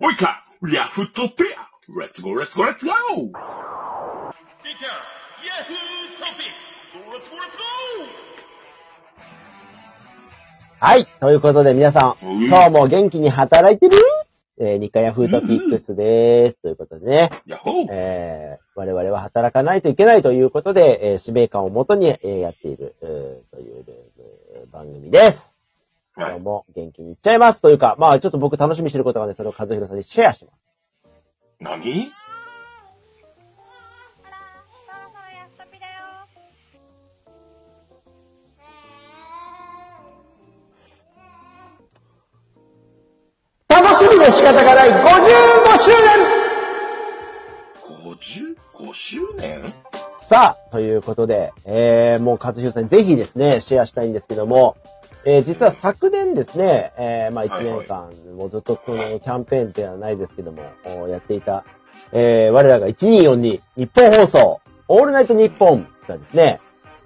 [0.00, 1.68] おいかヤフトピア
[2.00, 3.30] レッツゴーレッツゴーレッツゴー Speaker,
[5.38, 6.74] Yahoo Topics.
[7.12, 7.64] Let's go, let's go!
[10.80, 11.06] はい。
[11.20, 13.96] ということで皆さん、うん今日も元気に働いてる？
[14.58, 16.56] えー、日課ヤフートピックスです。
[16.62, 23.84] ということでね、ヤッホーえー、我々は働かないといけないということで、えー使命感をもとに、えーやっている、えーという、
[24.18, 25.53] えー番組です。
[26.16, 26.34] 今はい。
[26.38, 27.60] 日も元気にいっちゃいます。
[27.60, 30.58] というか、まあちょっと僕楽しみにしてることがね、それを和弘さんにシェアします。
[31.60, 32.12] 何？
[43.68, 45.98] 楽しみで仕方がない55周年
[48.76, 49.64] ?55 周年
[50.28, 54.76] さあ、ということで、えー、もう和弘さんにぜひですね、シェアしたいんですけども、
[55.26, 61.64] えー、実は昨年ですね、えー、まあ1年間、もうずっとこのキャンペーンではないですけども、おやっていた、
[62.12, 66.60] えー、我らが1242日本放送、オールナイトニッポンがですね、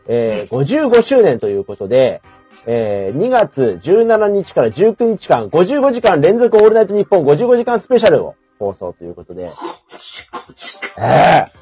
[0.09, 2.21] えー、55周年ということで、
[2.67, 9.53] えー、2月17日から19日間、55時間連続オールナイトニッポン55時間スペシャルを放送ということで、
[10.99, 11.53] ええ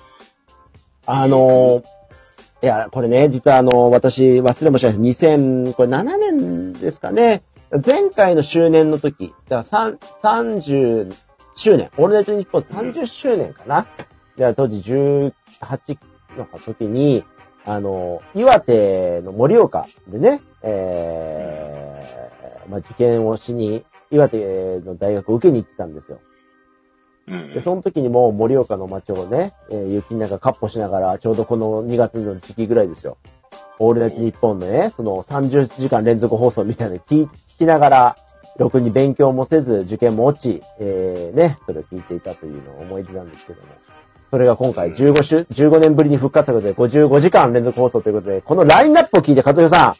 [1.04, 1.95] あのー
[2.62, 5.24] いや、これね、実はあのー私、忘れもしないです。
[5.26, 7.42] 2000、これ7年ですかね。
[7.84, 11.14] 前回の周年の時、だから3 30
[11.54, 13.86] 周年、オールナイトニッポン30周年かな。
[14.36, 15.32] で、当時18
[16.38, 17.24] の時に、
[17.66, 26.20] あのー岩手の盛岡でね、えー、まあ、受験をしに、岩手の大学を受けに行ってたんですよ。
[27.28, 33.16] うんで、その時にも盛岡の街をね、えー雪の中カッポしながら、ちょうどこの2月の時期ぐらいですよ。
[33.78, 38.16] オールナイトニッポンのね、その30時間連続放送みたいなの聞聞きながら、
[38.58, 43.68] ろくに勉強もせず、受験も落ち、えー、ね、それを聞いていたというのを思い出なんですけども。
[44.30, 49.96] それが今回15週、15年ぶりに復活ということで、55時間連続放送ということで、このラインナップを聞いて、和弘さん、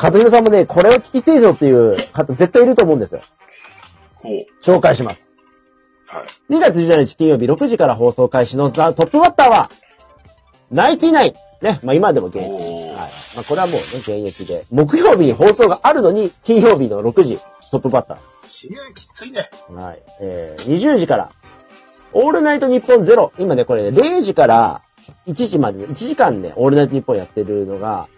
[0.00, 3.22] 和弘さんもね、これを聞きてえぞっていう方絶対いると思うんですよ。
[4.62, 5.27] 紹介します。
[6.08, 6.52] はい。
[6.52, 9.70] 2月17日金曜日6時から放送開始のザ・トップバッターは、
[10.70, 11.64] ナインティナイン。
[11.64, 11.80] ね。
[11.82, 12.46] まあ今でも現役。
[12.46, 12.94] はい。
[13.36, 14.66] まあこれはもうね、現役で。
[14.70, 17.38] 木曜日に放送があるのに、金曜日の6時、
[17.70, 18.18] トップバッタ
[18.48, 19.50] 支援きついね。
[19.70, 19.72] ー。
[19.72, 20.02] はい。
[20.20, 21.32] えー、20時から、
[22.12, 23.32] オールナイトニッポンゼロ。
[23.38, 24.82] 今ね、これね、0時から
[25.26, 28.08] 1時までの1時間ね、オールナイトニッポンやってるのが、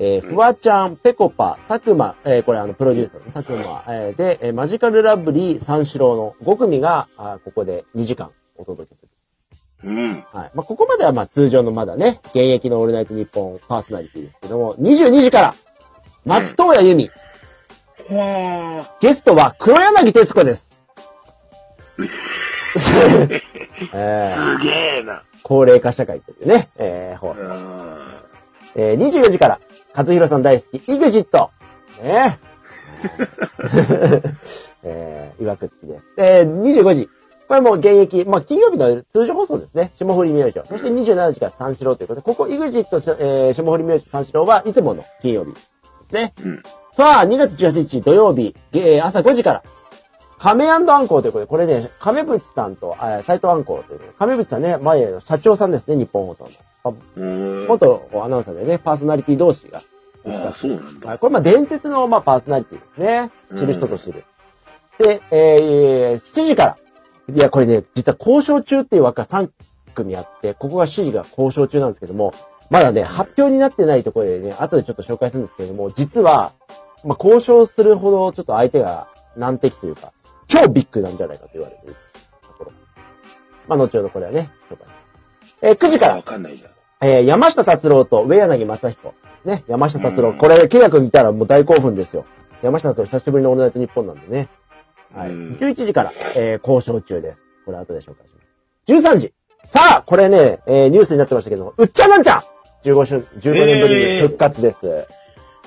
[0.00, 9.08] えー、フワちゃん、ペコパ、佐久間、えー、これあの、プロデューサーの佐久間、えー、で、えーマジカルラブリー、三四郎の5組が、あーここで2時間お届けする。
[9.84, 10.24] うん。
[10.32, 10.50] はい。
[10.54, 15.54] まあ、ここまではまあ通常のまだね、現役のオールナイトニッポンパーソナリティですけども、22時から、
[16.24, 17.10] 松任谷由実、
[18.14, 20.68] はゲストは黒柳徹子です。
[23.94, 25.24] えー、すげえな。
[25.42, 28.28] 高齢化社会というね、えー、ほううん。
[28.74, 29.60] えー、24時から、
[29.98, 31.50] 和弘さん大好き、イグジット。
[32.00, 32.38] ね
[34.84, 36.04] えー、いわくつきです。
[36.16, 37.08] えー、25時。
[37.48, 39.90] これもう現役、まあ、金曜日の通常放送ですね。
[39.96, 40.60] 霜降り明星。
[40.68, 45.60] そして27時から三四郎ということで、ここ、イグジット、えー、霜降り明星三四郎はいつもの金曜日で
[46.08, 46.32] すね。
[46.44, 46.62] うん。
[46.92, 49.62] さあ、2月18日土曜日、えー朝5時から、
[50.38, 56.50] 亀アンコウということで、これね、亀渕さんと、あ斎藤アンコウという亀渕さんね、前の社長さんですね、日本放送の。
[56.84, 59.82] 元アナウンサーでね、パーソナリティ同士が。
[60.26, 61.08] ああ、そうなんだ。
[61.08, 63.30] はい、これまあ伝説のまあパーソナリティですね。
[63.56, 64.24] 知る人ぞ知る。
[64.98, 66.76] で、えー、7時から。
[67.34, 69.50] いや、これね、実は交渉中っていう枠が3
[69.94, 72.32] 組あって、ここが7時が交渉中なんですけども、
[72.70, 76.52] まだね、発表になってないところでね、後でちょっと紹介するんですけれども、実は、
[77.04, 80.12] まあ交渉するほどちょっと相手が難敵というか、
[80.46, 81.96] 超ビッグなんじゃないかと言われている
[82.42, 82.72] ところ。
[83.68, 84.97] まあ後ほどこれはね、紹介します。
[85.62, 86.70] えー9時からわ、かんないじゃん。
[87.08, 89.14] えー山下達郎と上柳正彦。
[89.44, 90.30] ね、山下達郎。
[90.30, 92.24] うんこれ、契約見たらもう大興奮ですよ。
[92.62, 94.48] 山下達郎久しぶりのオールナイトニッポンなんでね。
[95.14, 95.30] はい。
[95.30, 97.38] うん11時から、えー交渉中です。
[97.64, 98.32] これ後で紹介し
[98.88, 99.14] ます。
[99.14, 99.32] 13時。
[99.66, 102.42] さあ、これね、えーニュースになってましたけども、うっちゃなんちゃん
[102.84, 105.06] !15 周、15年ぶりに復活です。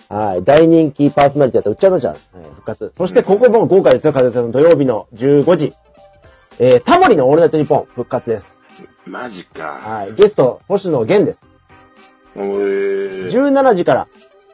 [0.09, 0.43] はい。
[0.43, 2.21] 大人気パーソナリティだったうっちゃなんちゃん、はい
[2.55, 2.91] 復活。
[2.97, 5.73] そしてここも豪華ですよ、風さんの土曜日の15時。
[6.59, 8.45] えータモリのオールナイトニッポン復活です。
[9.05, 9.79] マジか。
[9.79, 10.13] はい。
[10.13, 11.39] ゲスト、星野源です。
[12.35, 13.25] おえー。
[13.27, 14.07] 17時から、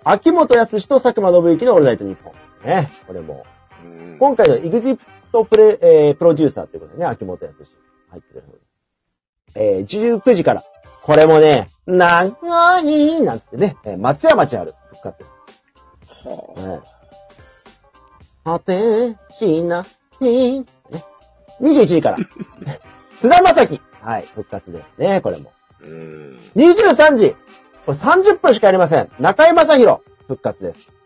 [0.03, 2.67] 秋元康と佐久間信之のオールナイトニッポン。
[2.67, 2.91] ね。
[3.07, 3.45] これも、
[3.83, 4.97] うん今回の EXIT
[5.45, 7.55] プレ、えープロデューサーということでね、秋元康
[8.09, 8.59] 入ってるそう
[9.55, 9.87] です。
[9.91, 10.63] えー、19時から、
[11.03, 16.27] これもね、長いなんてね、えー松山千春復活です。
[16.27, 16.79] はね。
[18.43, 19.85] 果てしな
[20.21, 20.65] い、ね。
[21.61, 22.17] 21時から。
[23.19, 23.81] 菅田将暉。
[24.01, 25.51] はい、復活ですね、これも。
[25.81, 26.39] うん。
[26.55, 27.35] 23時。
[27.85, 29.09] これ30分しかありません。
[29.19, 29.99] 中居正広。
[30.27, 30.97] 復活です。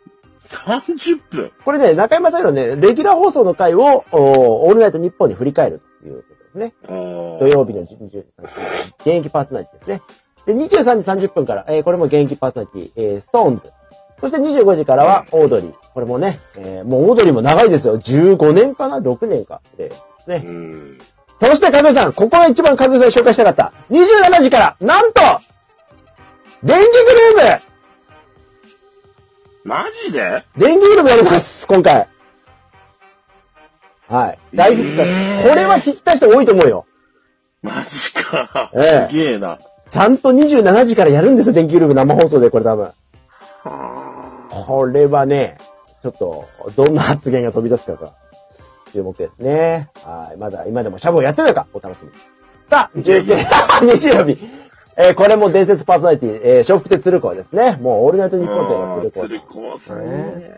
[0.58, 1.52] 30分？
[1.64, 6.74] これね、中居正広ね、レギュラー放送の回を、おオールナイトニッポンに振り返るということですね。
[6.88, 8.26] 土土曜日の23時、
[9.00, 10.02] 現役パーソナリティですね。
[10.46, 13.72] で、23時30分から、えーこれも現役パーソナリティ、えー、 SixTONES。
[14.20, 15.74] そして25時からは、オードリー。
[15.94, 18.00] これもね、えーもうオードリーも長いですよ。
[18.00, 19.62] 15年かな ?6 年か。
[19.78, 19.92] で、
[20.28, 20.46] ね。
[21.42, 21.48] うん。
[21.50, 23.74] そして、カズさん、ここが一番カズさん紹介したかった。
[23.90, 25.22] 27時から、なんと
[26.64, 26.88] 電気グ
[27.36, 27.62] ルー
[29.64, 30.44] マジで？
[30.56, 32.08] ム電気グルームやります今回
[34.08, 34.40] はい。
[34.54, 35.02] 大復活。
[35.10, 36.86] えーこれは聞きたい人多いと思うよ。
[37.62, 38.72] マジか。
[38.76, 39.60] ええすげえな。
[39.90, 42.92] ちゃんと27時からやるんですよ、電気グルーム生放送で、これ多分。
[43.64, 45.58] はこれはね、
[46.02, 48.14] ちょっと、どんな発言が飛び出すかが、
[48.92, 49.90] 注目ですね。
[50.04, 50.38] はい。
[50.38, 52.14] まだ、今でもシャブをやってるのか、お楽しみに。
[52.70, 53.38] さあ、19、
[53.98, 54.38] 日曜日。
[54.98, 57.78] えーこれも伝説パーソナリティ、えー、笑福亭鶴子ですね。
[57.82, 59.22] もう、オールナイトあニッポンというのは鶴子。
[59.22, 60.58] 鶴子さんね。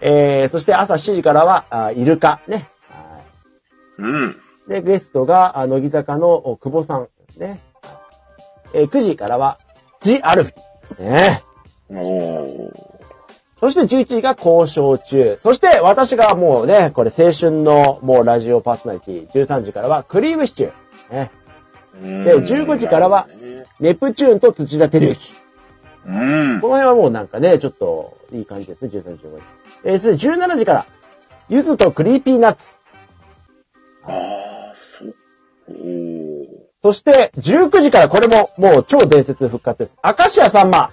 [0.00, 2.68] えー、そして朝7時からは、あイルカ、ね。
[2.88, 3.20] は
[3.98, 4.36] うん。
[4.68, 7.60] いで、ゲストが、あ乃木坂のお久保さんですね。
[8.72, 9.58] えー9時からは、
[10.00, 11.02] ジ・アルフィ。
[11.02, 11.42] ね。
[11.90, 12.95] おー。
[13.58, 15.38] そして11時が交渉中。
[15.42, 21.12] そして私がもうね、これ青春のもうラジオパーソナリティ、13時からはクリームシチュー。
[21.12, 21.30] ね。
[22.02, 23.28] で15時からは
[23.80, 25.34] ネプチューンと土田照之。
[26.06, 26.60] うん。
[26.60, 29.42] この辺はもうなんかね、ちょっといい感じですね、13時、15時。
[29.84, 30.86] えー、それで17時から、
[31.48, 32.66] ゆずと Creepy Nuts。
[34.04, 35.14] ああ、そっ。
[35.68, 36.46] おー。
[36.82, 39.92] そして19時からこれももう超伝説復活です。
[40.04, 40.92] 明石家さんま。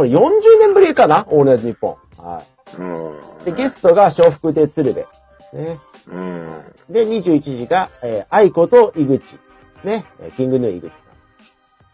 [0.00, 2.24] これ40年ぶりかなオールナイトニッポン。
[2.24, 2.42] は
[2.78, 3.20] うん。
[3.42, 3.44] い。
[3.44, 5.04] で、ゲストが笑福亭鶴瓶。
[5.52, 5.78] ね。
[6.08, 6.62] うん。
[6.88, 9.38] で、21時が、えー、愛子と井口。
[9.84, 10.06] ね。
[10.20, 10.98] えー King Gnu 井口さん。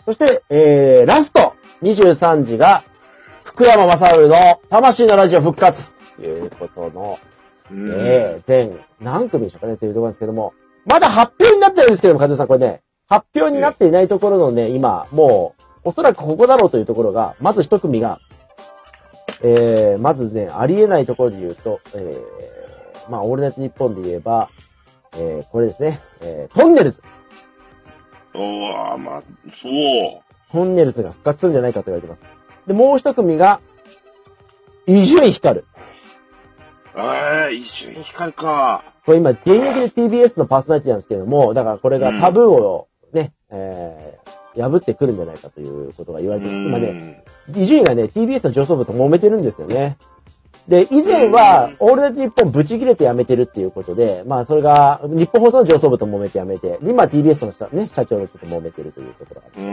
[0.04, 2.84] そして、えー、ラスト !23 時が、
[3.42, 7.18] 福山雅治の魂のラジオ復活ということの、
[7.72, 10.54] うんえー、全何組でしょうかねというところですけども、
[10.84, 18.20] まだ発表になってるんですけども、和代さん、これね、発表になっていないところのね、今、もう、おそらくここだろうというところが、まず一組が、
[19.40, 24.50] えー、まずね、ありえないところで言うと、えー、まあ、オールナイトニッポンで言えば、
[25.12, 27.00] えー、これですね、えー、トンネルズ。
[28.34, 29.22] おー、まあ、
[29.52, 30.22] そう。
[30.50, 32.66] トンネルズが復活するんじゃないかと言われてます。
[32.66, 33.60] で、もう一組が、
[34.88, 35.60] 伊集院光。
[36.96, 38.82] ええ、一瞬光か。
[39.04, 44.25] これ今、現役で TBS のパーソナリティなんですけれども、だからこれがタブーをね、えー、
[44.60, 46.56] 破ってくるんじゃないかということが言われてます。
[46.56, 47.24] 今ね、ね。
[47.54, 49.96] 伊集院がね、TBS の上層部と揉めてるんですよね。
[50.68, 59.66] で、以前は、オールナイトニッポンブチ切れて辞めてるっていうことで、まあ、それが、日本放送の上層部と揉めて辞めて、今 TBS の社,、ね、社長の人と揉めてるということがあってうん。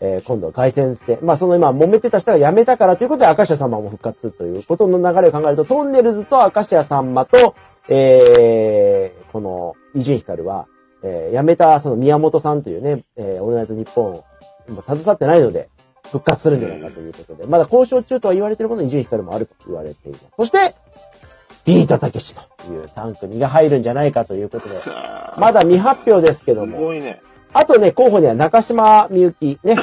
[0.00, 7.56] えー今度は凱旋して、まあその今揉めてた人が辞めたからということで、明石家さんまも復活ということの流れを考えると、トンネルズと明石家さんまと、
[7.88, 10.66] えー、この、伊集院光は、
[11.02, 14.22] えー辞めたその宮本さんというね、えー、オールナイトニッポン、
[14.68, 15.68] 今携わってないので、
[16.04, 20.24] 復活するんじゃないかということで、まだ交渉中とは言われているもの伊集院光もあると言われています。
[20.36, 20.74] そして、
[21.64, 24.74] ビートたけしという3組が入るんじゃないかということで、
[25.38, 27.22] まだ未発表ですけどすも、ごいね。
[27.54, 29.76] あとね、候補には中島みゆき、ね、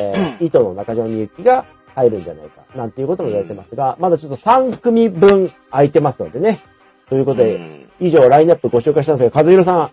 [0.00, 6.60] えー、 糸の中島みゆきが入るんじゃないか、なんていうことも言われてますが、まだちょっと3組分空いてますのでね。
[7.08, 9.90] ということで、うん以上ラインナップご紹介したんですが、和弘さん、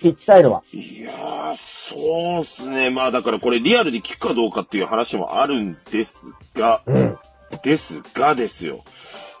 [0.00, 2.90] 聞きたいのは、いやー、そうっすね。
[2.90, 7.18] まあだからこれリアルで聞くかどうかっていう話もあるんですが、うん。
[7.62, 8.84] ですがですよ。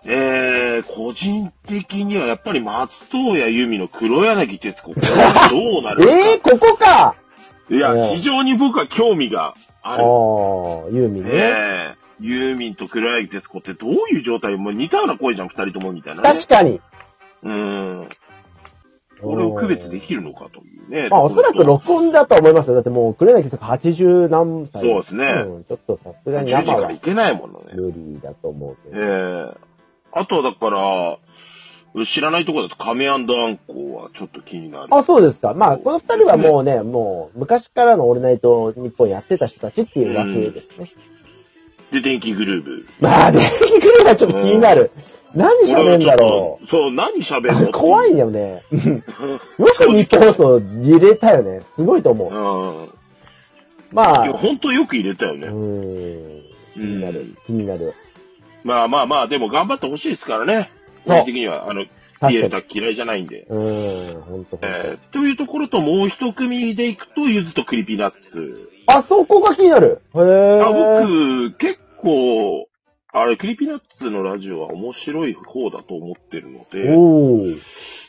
[0.04, 6.12] えー、個人的にはやっぱり松任谷由実の黒柳徹子、これはどうなるのか。
[6.30, 7.14] えー、ここか
[7.70, 10.04] いや、うん非常に僕は興味があある。
[10.04, 11.30] ー、ユーミンね。
[11.32, 14.56] ええユーミンと黒柳徹子ってどういう状態？
[14.56, 16.28] もう似たような声じゃん、二人ともみたいなね。
[16.28, 16.80] 確かに。
[17.42, 18.08] うん。
[19.22, 21.08] これを区別できるのかというね。
[21.08, 22.74] まあ、おそらく録音だと思いますよ。
[22.74, 24.82] だってもう、黒柳さん80何歳。
[24.82, 27.74] そうですねうん、ちょっとさすが10に時生はいけないものね。
[27.74, 29.00] 無理だと思うけえど。
[29.00, 29.70] え
[30.12, 31.18] あとだから、
[32.06, 34.94] 知らないところだと亀アンコはちょっと気になる。
[34.94, 35.54] あ、そうですか。
[35.54, 40.90] まあ、この二人はもうね、もう、昔からのオールナイト日本やってた人たちっていうだけですね。
[41.92, 42.86] で、電気グルーブ。
[43.00, 44.92] まあ、電気グルーはちょっと気になる。
[45.34, 46.66] 何喋んだろう。
[46.66, 47.60] そう、何喋るう。
[47.66, 47.72] の？
[47.78, 48.62] 怖いよね。
[48.72, 51.62] よく日本放送入れたよね。
[51.76, 52.28] すごいと思う。
[52.28, 52.88] うん。
[53.92, 55.46] まいや、あ、ほんとよく入れたようね。
[55.48, 56.42] ーん。
[56.74, 57.34] 気になる。
[57.46, 57.94] 気になる。
[58.64, 60.70] まあまあまあ、でも頑張ってほしいですからね。
[61.06, 61.70] 個人的には。
[61.70, 61.84] あの、
[62.28, 63.46] ピエータ嫌いじゃないんで。
[63.48, 64.58] うーん、ほんと。
[64.62, 68.68] えー、というところともう一組でいくと、ゆずとクリピーナッツ。
[68.86, 70.02] あ、そこが気になる。
[70.14, 70.60] へえ。
[70.60, 70.72] あ
[71.02, 72.66] 僕、結構、
[73.12, 77.60] あれ、クリピーナッツのラジオは面白い方だと思ってるので、おー。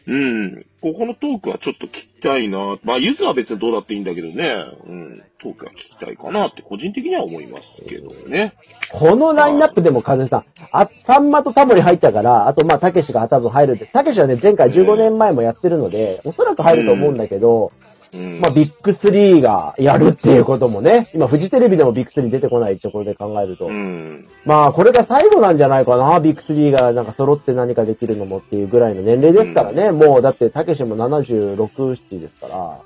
[0.07, 0.65] うん。
[0.81, 2.77] ここのトークはちょっと聞きたいな。
[2.83, 4.55] まあ、ゆずは別にどうだっていいんだけどね。
[4.87, 5.23] うん。
[5.41, 8.53] トークは聞きたいかなって個人的には思いますけどね。
[8.91, 17.90] このラインナップでも、風さん、あ、さんまとタモリ入ったから、あと、まあ、たけしが多分入るって、たけしはね、前回15年前もやってるので、おそらく入ると思うんだけど、うん。
[18.13, 24.27] まあ、ビッグ3がやるっていうこともね、今、フジテレビでもビッグ3出てこないところで考えると、うん。
[24.43, 32.81] まあ、これが最後なんじゃないかな、ビッグ3がなんか揃って何かできるのもっていうぐらいの年齢ですからね、もう、だって、たけしも76、7ですから、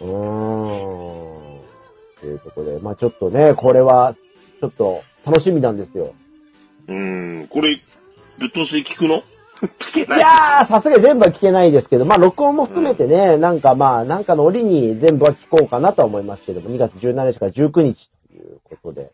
[0.00, 1.60] うーん、っ
[2.20, 4.16] ていうところで、まあ、ちょっとね、これは、
[4.60, 6.14] ちょっと、楽しみなんですよ。
[6.88, 7.46] うん。
[7.48, 7.80] これ、
[8.38, 9.22] ぶっ通しで聞くの
[9.60, 10.20] 聞けいない。
[10.20, 19.12] やー、さすがに全部は聞けないですけど、まあ、録音も含めてね、なんかまあ、なんかの折に全部は聞こうかなとは思いますけども、2月17日から19日ということで。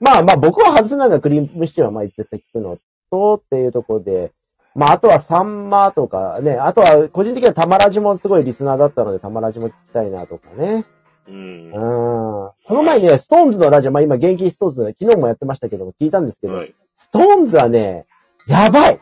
[0.00, 2.78] まあまあ、僕は外せないのはクリームシチューはまあ、絶対聞くの
[3.10, 4.32] と、っていうところで、
[4.74, 10.84] まあ、あとはサンマとかね、あとは個人的にはタマラジもすごいリスナーだったので、タマラジも聞きたいなとかね。
[11.28, 11.72] うんうん。。
[11.72, 16.74] この前ね、ストーンズのラジオ、まあ今、元気ストーンズ、昨日もやってましたけども、聞いたんですけど、はい。
[16.96, 18.06] ストーンズはね、
[18.46, 19.00] やばい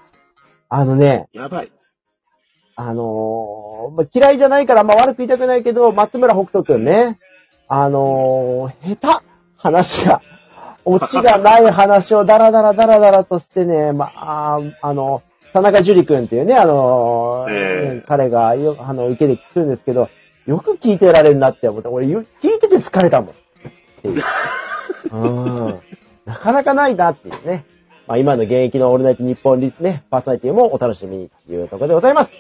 [0.77, 1.71] あのね、やばい。
[2.75, 7.21] あのーまあ、嫌いじゃないから、まあ、悪く言いたくないけど、松村北斗くんね、
[7.69, 9.25] あのー下手
[9.57, 10.21] 話が、
[10.85, 20.09] オチがない話をダラダラダラダラとしてね、まあ、あの、田中樹くんっていうね、あのーええ彼がよ、あの、受けで聞くんですけど、
[20.45, 23.31] よく聞いてられるなって思って、俺、よ聞いてて疲れたもん。
[23.31, 23.33] っ
[24.03, 24.25] ていう。
[25.15, 25.81] うん。
[26.25, 27.65] なかなかないなっていうね。
[28.07, 32.37] まあ、今の現役のオールナイト日本リスね、パーソナリティもお楽しみにというところでございます。